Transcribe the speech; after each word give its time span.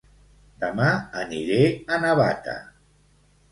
Dema 0.63 0.87
aniré 1.25 1.61
a 1.69 2.01
Navata 2.07 2.59